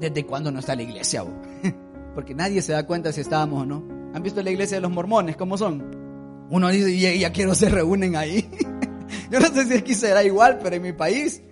[0.00, 1.24] ¿desde cuándo no está la iglesia?
[2.14, 3.84] Porque nadie se da cuenta si estábamos o no.
[4.14, 5.36] ¿Han visto la iglesia de los mormones?
[5.36, 6.46] ¿Cómo son?
[6.50, 8.48] Uno dice, ya quiero se reúnen ahí.
[9.30, 11.42] Yo no sé si aquí será igual, pero en mi país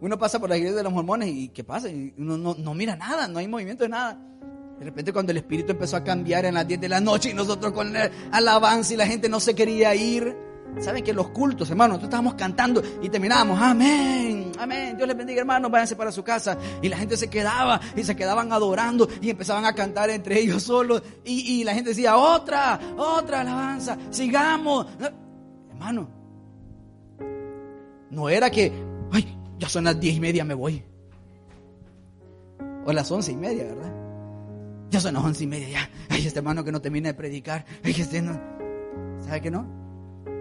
[0.00, 1.88] uno pasa por la iglesia de los mormones y ¿qué pasa?
[2.16, 4.20] No, no mira nada, no hay movimiento de nada.
[4.78, 7.34] De repente cuando el espíritu empezó a cambiar en las 10 de la noche y
[7.34, 10.36] nosotros con la alabanza y la gente no se quería ir.
[10.80, 15.40] Saben que los cultos, hermanos, nosotros estábamos cantando y terminábamos, amén, amén, Dios les bendiga,
[15.40, 16.58] hermanos, váyanse para su casa.
[16.82, 20.64] Y la gente se quedaba y se quedaban adorando y empezaban a cantar entre ellos
[20.64, 21.02] solos.
[21.24, 24.86] Y, y la gente decía, otra, otra alabanza, sigamos.
[25.70, 26.10] Hermano,
[28.10, 28.70] no era que,
[29.12, 30.84] ay, ya son las diez y media, me voy.
[32.84, 33.95] O las once y media, ¿verdad?
[34.90, 35.90] Ya son las once y media, ya.
[36.08, 37.64] Ay, este hermano que no termina de predicar.
[37.82, 38.40] Ay, este no.
[39.24, 39.86] ¿Sabe que no?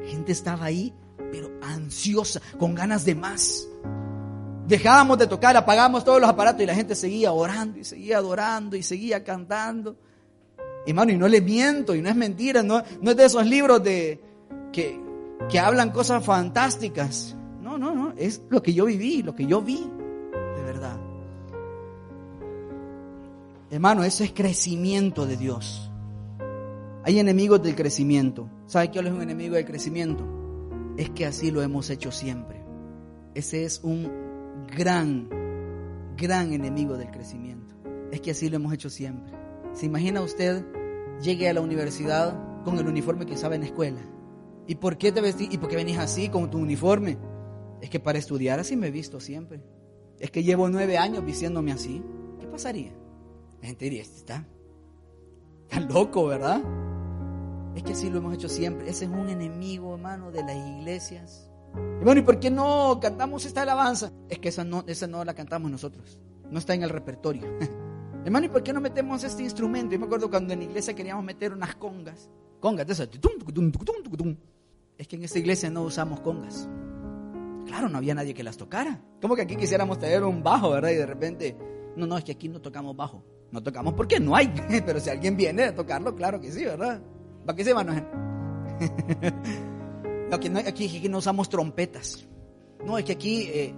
[0.06, 0.94] gente estaba ahí,
[1.32, 3.68] pero ansiosa, con ganas de más.
[4.68, 8.76] Dejábamos de tocar, apagamos todos los aparatos y la gente seguía orando y seguía adorando
[8.76, 9.96] y seguía cantando.
[10.88, 13.84] Hermano, y no le miento y no es mentira, no, no es de esos libros
[13.84, 14.22] de,
[14.72, 15.00] que,
[15.50, 17.36] que hablan cosas fantásticas.
[17.62, 19.88] No, no, no, es lo que yo viví, lo que yo vi,
[23.76, 25.92] Hermano, eso es crecimiento de Dios.
[27.04, 28.50] Hay enemigos del crecimiento.
[28.68, 30.26] ¿Sabe qué es un enemigo del crecimiento?
[30.96, 32.64] Es que así lo hemos hecho siempre.
[33.34, 34.10] Ese es un
[34.74, 35.28] gran,
[36.16, 37.76] gran enemigo del crecimiento.
[38.14, 39.34] Es que así lo hemos hecho siempre.
[39.74, 40.64] ¿Se imagina usted
[41.22, 44.00] llegue a la universidad con el uniforme que usaba en la escuela?
[44.68, 45.54] ¿Y por qué te vestís?
[45.54, 47.18] ¿Y por qué venís así con tu uniforme?
[47.82, 49.62] Es que para estudiar así me he visto siempre.
[50.18, 52.02] Es que llevo nueve años vistiéndome así.
[52.40, 52.94] ¿Qué pasaría?
[53.62, 54.48] La gente diría, este está,
[55.64, 56.62] está loco, ¿verdad?
[57.76, 58.90] Es que así lo hemos hecho siempre.
[58.90, 61.52] Ese es un enemigo, hermano, de las iglesias.
[62.00, 64.12] Hermano, ¿y por qué no cantamos esta alabanza?
[64.30, 66.20] Es que esa no, esa no la cantamos nosotros.
[66.50, 67.44] No está en el repertorio.
[68.26, 69.94] hermano, ¿y por qué no metemos este instrumento?
[69.94, 72.30] Yo me acuerdo cuando en la iglesia queríamos meter unas congas.
[72.62, 73.10] Congas de esas.
[74.98, 76.70] Es que en esta iglesia no usamos congas.
[77.66, 79.02] Claro, no había nadie que las tocara.
[79.22, 80.92] Como que aquí quisiéramos tener un bajo, verdad?
[80.92, 81.58] Y de repente,
[81.98, 83.24] no, no, es que aquí no tocamos bajo.
[83.56, 84.54] No tocamos porque no hay.
[84.86, 87.00] Pero si alguien viene a tocarlo, claro que sí, ¿verdad?
[87.46, 87.88] ¿Para qué se van?
[90.32, 92.28] aquí, no, aquí, no usamos trompetas.
[92.86, 93.74] No, es que aquí eh,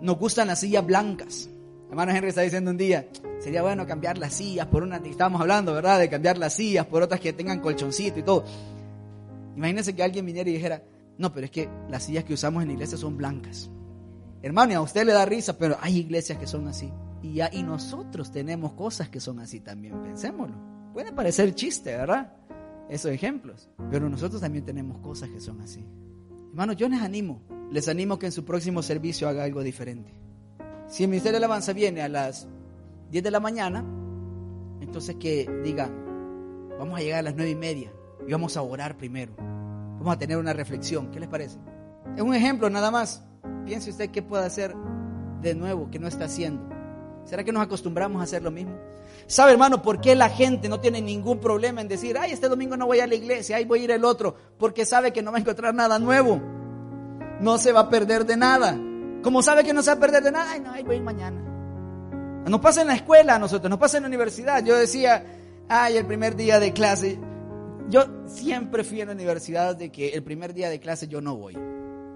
[0.00, 1.50] nos gustan las sillas blancas.
[1.90, 3.08] Hermano Henry está diciendo un día,
[3.40, 5.98] sería bueno cambiar las sillas por una, estábamos hablando, ¿verdad?
[5.98, 8.44] De cambiar las sillas por otras que tengan colchoncito y todo.
[9.54, 10.82] Imagínense que alguien viniera y dijera,
[11.18, 13.68] no, pero es que las sillas que usamos en la iglesia son blancas.
[14.40, 16.90] Hermano, y a usted le da risa, pero hay iglesias que son así.
[17.22, 20.56] Y, y nosotros tenemos cosas que son así también, pensémoslo.
[20.92, 22.32] Puede parecer chiste, ¿verdad?
[22.90, 23.70] esos ejemplos.
[23.90, 25.86] Pero nosotros también tenemos cosas que son así.
[26.50, 30.12] Hermanos, yo les animo, les animo que en su próximo servicio haga algo diferente.
[30.88, 32.48] Si el Ministerio de Alabanza viene a las
[33.10, 33.84] 10 de la mañana,
[34.80, 35.88] entonces que diga,
[36.78, 37.92] vamos a llegar a las 9 y media
[38.26, 39.34] y vamos a orar primero.
[39.36, 41.12] Vamos a tener una reflexión.
[41.12, 41.58] ¿Qué les parece?
[42.16, 43.24] Es un ejemplo nada más.
[43.64, 44.74] Piense usted qué puede hacer
[45.40, 46.68] de nuevo que no está haciendo.
[47.24, 48.76] ¿Será que nos acostumbramos a hacer lo mismo?
[49.26, 52.76] ¿Sabe, hermano, por qué la gente no tiene ningún problema en decir, ay, este domingo
[52.76, 54.34] no voy a la iglesia, ay, voy a ir el otro?
[54.58, 56.40] Porque sabe que no va a encontrar nada nuevo.
[57.40, 58.76] No se va a perder de nada.
[59.22, 60.98] Como sabe que no se va a perder de nada, ay, no, ay, voy a
[60.98, 61.50] ir mañana.
[62.48, 64.64] Nos pasa en la escuela a nosotros, nos pasa en la universidad.
[64.64, 65.24] Yo decía,
[65.68, 67.18] ay, el primer día de clase.
[67.88, 71.36] Yo siempre fui en la universidad de que el primer día de clase yo no
[71.36, 71.56] voy.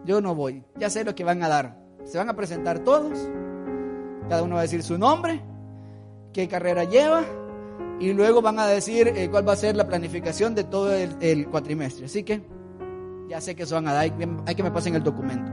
[0.05, 0.65] Yo no voy.
[0.77, 1.79] Ya sé lo que van a dar.
[2.05, 3.19] Se van a presentar todos.
[4.29, 5.41] Cada uno va a decir su nombre
[6.33, 7.23] qué carrera lleva
[8.01, 11.47] y luego van a decir eh, cuál va a ser la planificación de todo el,
[11.49, 12.07] cuatrimestre.
[12.07, 12.43] Así que
[13.29, 14.03] ya sé que eso van a dar,
[14.47, 15.51] hay, que me pasen el documento.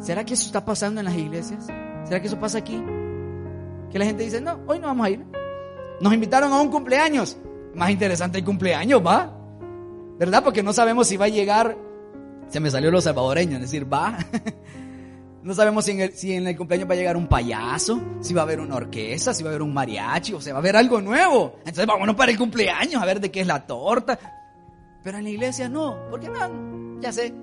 [0.00, 1.66] ¿Será que eso está pasando en las iglesias?
[2.04, 2.82] ¿Será que eso pasa aquí?
[3.90, 5.24] Que la gente dice, no, hoy no vamos a ir.
[6.00, 7.36] Nos invitaron a un cumpleaños.
[7.74, 9.32] Más interesante el cumpleaños, ¿va?
[10.18, 10.42] ¿Verdad?
[10.42, 11.76] Porque no sabemos si va a llegar,
[12.48, 14.18] se me salió lo salvadoreño, es decir, va.
[15.42, 18.60] No sabemos si en, el, cumpleaños va a llegar un payaso, si va a haber
[18.60, 21.56] una orquesta, si va a haber un mariachi, o sea, va a haber algo nuevo.
[21.58, 24.18] Entonces vámonos para el cumpleaños a ver de qué es la torta.
[25.02, 27.34] Pero en la iglesia no, porque van, ya sé,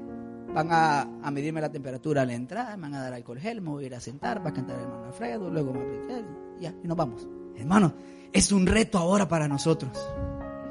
[0.53, 3.59] van a, a, medirme la temperatura a la entrada, me van a dar alcohol gel,
[3.59, 6.13] me voy a ir a sentar, va a cantar el hermano Alfredo, luego me voy
[6.13, 7.27] a ya, y nos vamos.
[7.57, 7.93] Hermano,
[8.31, 9.91] es un reto ahora para nosotros.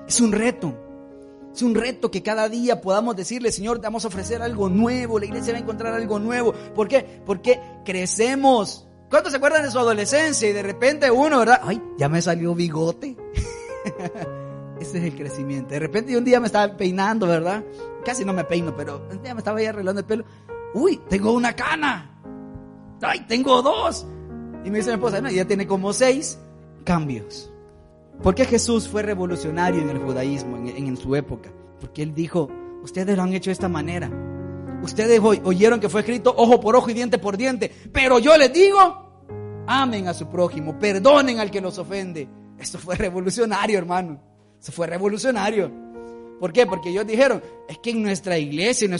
[0.07, 0.88] Es un reto.
[1.59, 5.19] Es un reto que cada día podamos decirle, Señor, te vamos a ofrecer algo nuevo,
[5.19, 6.53] la iglesia va a encontrar algo nuevo.
[6.53, 7.21] ¿Por qué?
[7.27, 8.87] Porque crecemos.
[9.11, 11.61] ¿Cuántos se acuerdan de su adolescencia y de repente uno, ¿verdad?
[11.65, 13.17] Ay, ya me salió bigote.
[14.81, 15.71] Ese es el crecimiento.
[15.71, 17.65] De repente un día me estaba peinando, ¿verdad?
[18.05, 20.25] casi no me peino, pero ya me estaba ahí arreglando el pelo.
[20.75, 22.09] Uy, tengo una cana.
[23.03, 24.07] Ay, tengo dos.
[24.65, 26.39] Y me dice mi esposa, no, ya tiene como seis
[26.85, 27.53] cambios.
[28.23, 31.51] ¿Por qué Jesús fue revolucionario en el judaísmo en, en su época?
[31.81, 32.51] Porque él dijo,
[32.83, 34.11] ustedes lo han hecho de esta manera.
[34.83, 37.71] Ustedes oyeron que fue escrito ojo por ojo y diente por diente.
[37.93, 39.25] Pero yo les digo,
[39.67, 42.29] amen a su prójimo, perdonen al que los ofende.
[42.59, 44.21] Esto fue revolucionario, hermano.
[44.61, 45.71] Eso fue revolucionario.
[46.41, 46.67] ¿Por qué?
[46.67, 48.97] Porque ellos dijeron, es que en nuestra iglesia, en,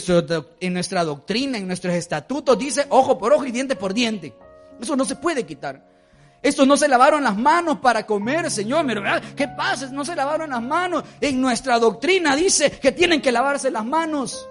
[0.59, 4.33] en nuestra doctrina, en nuestros estatutos dice ojo por ojo y diente por diente.
[4.81, 5.88] Eso no se puede quitar.
[6.41, 8.85] Estos no se lavaron las manos para comer, Señor.
[9.35, 9.91] ¿Qué pasa?
[9.91, 11.03] No se lavaron las manos.
[11.19, 14.47] En nuestra doctrina dice que tienen que lavarse las manos.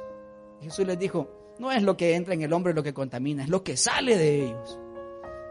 [0.61, 3.49] Jesús les dijo, no es lo que entra en el hombre lo que contamina, es
[3.49, 4.79] lo que sale de ellos.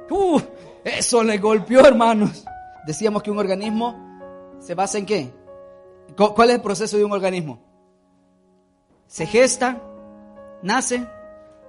[0.09, 0.39] Uh,
[0.83, 2.45] eso le golpeó, hermanos.
[2.85, 5.33] Decíamos que un organismo se basa en qué?
[6.15, 7.59] ¿Cuál es el proceso de un organismo?
[9.07, 9.81] Se gesta,
[10.61, 11.05] nace,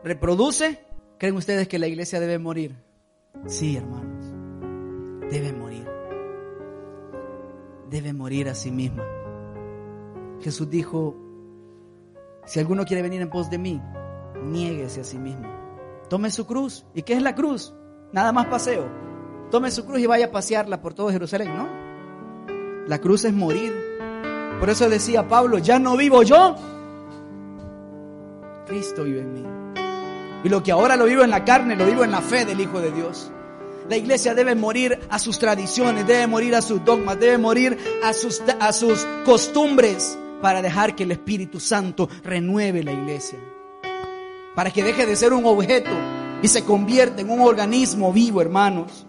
[0.05, 0.85] reproduce.
[1.19, 2.77] ¿Creen ustedes que la iglesia debe morir?
[3.47, 4.18] Sí, hermanos.
[5.31, 5.87] Debe morir.
[7.91, 9.05] Debe morir a sí misma.
[10.41, 11.17] Jesús dijo,
[12.47, 13.81] si alguno quiere venir en pos de mí,
[14.45, 15.47] niéguese a sí mismo.
[16.09, 16.87] Tome su cruz.
[16.95, 17.75] ¿Y qué es la cruz?
[18.13, 18.87] Nada más paseo.
[19.51, 22.87] Tome su cruz y vaya a pasearla por todo Jerusalén, ¿no?
[22.87, 23.75] La cruz es morir.
[24.61, 26.55] Por eso decía Pablo, ya no vivo yo.
[28.67, 29.45] Cristo vive en mí.
[30.45, 32.61] Y lo que ahora lo vivo en la carne, lo vivo en la fe del
[32.61, 33.31] Hijo de Dios.
[33.89, 38.13] La iglesia debe morir a sus tradiciones, debe morir a sus dogmas, debe morir a
[38.13, 43.39] sus, a sus costumbres para dejar que el Espíritu Santo renueve la iglesia.
[44.55, 45.91] Para que deje de ser un objeto
[46.43, 49.07] y se convierta en un organismo vivo, hermanos.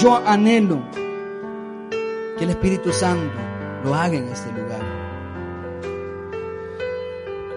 [0.00, 0.82] Yo anhelo
[2.36, 3.38] que el Espíritu Santo
[3.84, 4.80] lo haga en este lugar.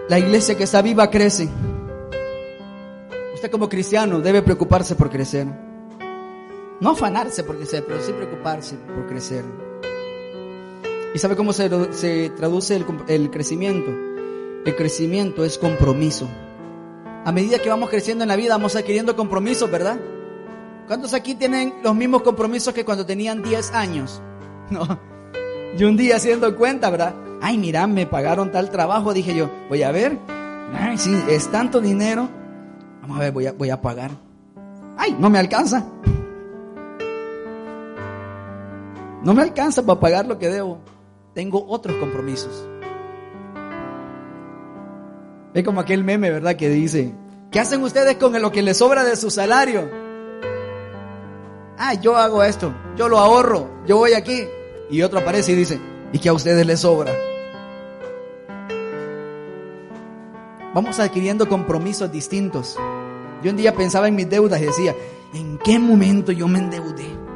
[0.07, 1.49] La iglesia que está viva crece.
[3.33, 5.66] Usted como cristiano debe preocuparse por crecer.
[6.79, 9.43] No afanarse por crecer, pero sí preocuparse por crecer.
[11.13, 11.69] ¿Y sabe cómo se,
[12.35, 13.91] traduce el, el crecimiento?
[14.65, 16.27] El crecimiento es compromiso.
[17.25, 19.99] A medida que vamos creciendo en la vida, vamos adquiriendo compromisos, ¿verdad?
[20.87, 24.21] ¿Cuántos aquí tienen los mismos compromisos que cuando tenían 10 años?
[24.69, 24.99] No.
[25.77, 27.15] Y un día haciendo cuenta, ¿verdad?
[27.41, 29.13] Ay, mira, me pagaron tal trabajo.
[29.13, 30.17] Dije yo, voy a ver.
[30.73, 32.27] Ay, sí, es tanto dinero.
[33.01, 34.11] Vamos a ver, voy a, voy a pagar.
[34.97, 35.85] Ay, no me alcanza.
[39.27, 40.77] No me alcanza para pagar lo que debo
[41.33, 42.65] tengo otros compromisos.
[45.53, 46.55] Es como aquel meme, ¿verdad?
[46.55, 47.13] Que dice,
[47.51, 49.91] ¿qué hacen ustedes con lo que les sobra de su salario?
[51.77, 54.47] Ah, yo hago esto, yo lo ahorro, yo voy aquí.
[54.89, 55.81] Y otro aparece y dice,
[56.13, 57.11] ¿y qué a ustedes les sobra?
[60.73, 62.77] Vamos adquiriendo compromisos distintos.
[63.43, 64.95] Yo un día pensaba en mis deudas y decía,
[65.33, 67.26] ¿en qué momento yo me endeudé?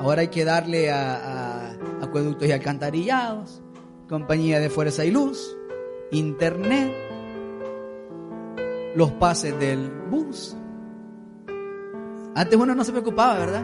[0.00, 3.62] Ahora hay que darle a acueductos y alcantarillados,
[4.08, 5.54] compañía de fuerza y luz,
[6.10, 6.90] internet,
[8.96, 10.56] los pases del bus.
[12.34, 13.62] Antes uno no se preocupaba, ¿verdad?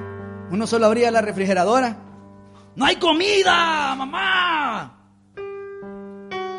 [0.50, 1.96] Uno solo abría la refrigeradora.
[2.74, 4.92] No hay comida, mamá.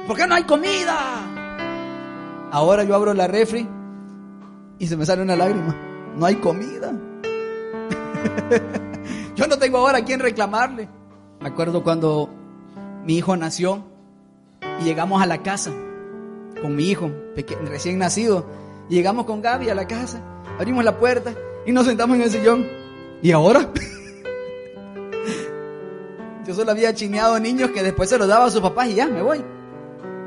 [0.08, 2.50] ¿Por qué no hay comida?
[2.52, 3.68] Ahora yo abro la refri
[4.80, 5.76] y se me sale una lágrima.
[6.16, 6.92] No hay comida.
[9.38, 10.90] yo no tengo ahora a quién reclamarle.
[11.40, 12.30] Me acuerdo cuando
[13.06, 13.84] mi hijo nació
[14.82, 15.72] y llegamos a la casa
[16.60, 17.12] con mi hijo
[17.66, 18.48] recién nacido.
[18.90, 20.22] Y llegamos con Gaby a la casa,
[20.58, 21.34] abrimos la puerta
[21.66, 22.68] y nos sentamos en el sillón.
[23.22, 23.70] ¿Y ahora?
[26.48, 29.08] Yo solo había chineado niños que después se los daba a sus papás y ya,
[29.08, 29.44] me voy.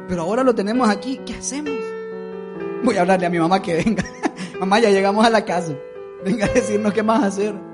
[0.07, 1.73] Pero ahora lo tenemos aquí, ¿qué hacemos?
[2.85, 4.05] Voy a hablarle a mi mamá que venga.
[4.61, 5.75] mamá, ya llegamos a la casa.
[6.25, 7.70] Venga a decirnos qué más hacer.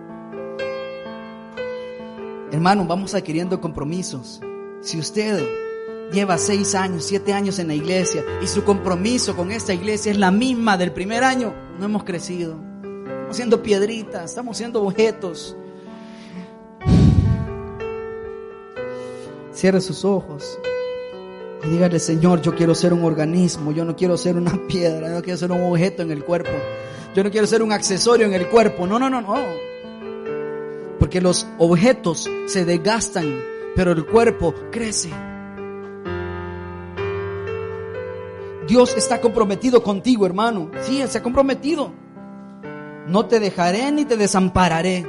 [2.53, 4.41] Hermano, vamos adquiriendo compromisos.
[4.81, 5.45] Si usted
[6.13, 10.19] lleva seis años, siete años en la iglesia y su compromiso con esta iglesia es
[10.19, 12.57] la misma del primer año, no hemos crecido.
[12.83, 15.57] Estamos siendo piedritas, estamos siendo objetos.
[19.53, 20.59] Cierre sus ojos
[21.65, 25.15] y dígale, Señor, yo quiero ser un organismo, yo no quiero ser una piedra, yo
[25.15, 26.53] no quiero ser un objeto en el cuerpo,
[27.15, 28.87] yo no quiero ser un accesorio en el cuerpo.
[28.87, 29.35] No, no, no, no.
[31.07, 33.41] Porque los objetos se desgastan,
[33.77, 35.09] pero el cuerpo crece.
[38.67, 40.69] Dios está comprometido contigo, hermano.
[40.83, 41.93] Sí, Él se ha comprometido.
[43.07, 45.07] No te dejaré ni te desampararé.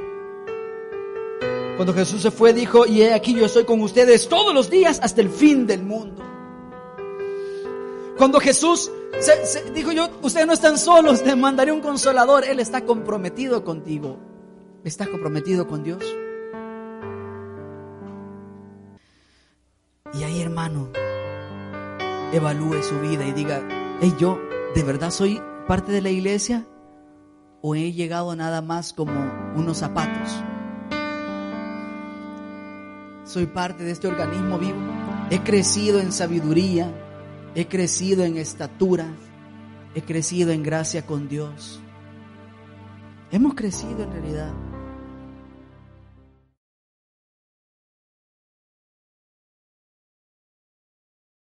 [1.77, 4.99] Cuando Jesús se fue, dijo, y he aquí yo estoy con ustedes todos los días
[5.01, 6.21] hasta el fin del mundo.
[8.19, 8.91] Cuando Jesús
[9.73, 12.45] dijo yo, ustedes no están solos, les mandaré un consolador.
[12.45, 14.26] Él está comprometido contigo.
[14.83, 16.03] ¿Está comprometido con Dios?
[20.13, 20.89] Y ahí, hermano,
[22.31, 23.61] evalúe su vida y diga,
[24.01, 24.39] hey, yo,
[24.73, 26.65] ¿de verdad soy parte de la iglesia?
[27.61, 29.13] ¿O he llegado nada más como
[29.55, 30.41] unos zapatos?
[33.25, 34.79] Soy parte de este organismo vivo.
[35.29, 36.89] He crecido en sabiduría,
[37.55, 39.07] he crecido en estatura,
[39.93, 41.81] he crecido en gracia con Dios.
[43.31, 44.66] Hemos crecido en realidad.